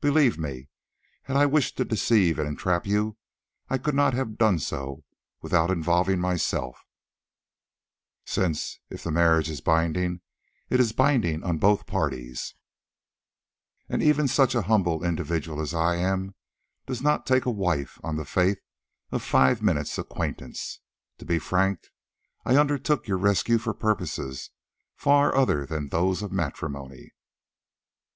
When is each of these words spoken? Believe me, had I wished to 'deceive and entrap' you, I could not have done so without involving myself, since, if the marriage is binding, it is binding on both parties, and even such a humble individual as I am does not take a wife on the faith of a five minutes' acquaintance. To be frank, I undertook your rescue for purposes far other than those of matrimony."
Believe 0.00 0.36
me, 0.40 0.68
had 1.22 1.36
I 1.36 1.46
wished 1.46 1.76
to 1.76 1.84
'deceive 1.84 2.36
and 2.40 2.48
entrap' 2.48 2.84
you, 2.84 3.16
I 3.70 3.78
could 3.78 3.94
not 3.94 4.12
have 4.12 4.36
done 4.36 4.58
so 4.58 5.04
without 5.40 5.70
involving 5.70 6.18
myself, 6.18 6.84
since, 8.24 8.80
if 8.90 9.04
the 9.04 9.12
marriage 9.12 9.48
is 9.48 9.60
binding, 9.60 10.20
it 10.68 10.80
is 10.80 10.90
binding 10.90 11.44
on 11.44 11.58
both 11.58 11.86
parties, 11.86 12.56
and 13.88 14.02
even 14.02 14.26
such 14.26 14.56
a 14.56 14.62
humble 14.62 15.04
individual 15.04 15.60
as 15.60 15.72
I 15.72 15.94
am 15.94 16.34
does 16.86 17.00
not 17.00 17.24
take 17.24 17.44
a 17.44 17.50
wife 17.52 18.00
on 18.02 18.16
the 18.16 18.24
faith 18.24 18.58
of 19.12 19.22
a 19.22 19.24
five 19.24 19.62
minutes' 19.62 19.96
acquaintance. 19.96 20.80
To 21.18 21.24
be 21.24 21.38
frank, 21.38 21.82
I 22.44 22.56
undertook 22.56 23.06
your 23.06 23.18
rescue 23.18 23.58
for 23.58 23.72
purposes 23.72 24.50
far 24.96 25.32
other 25.36 25.64
than 25.66 25.90
those 25.90 26.20
of 26.20 26.32
matrimony." 26.32 27.12